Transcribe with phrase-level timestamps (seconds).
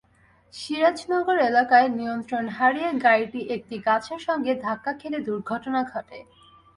[0.53, 6.19] সিরাজনগর এলাকায় নিয়ন্ত্রণ হারিয়ে গাড়িটি একটি গাছের সঙ্গে ধাক্কা খেলে দুর্ঘটনা ঘটে।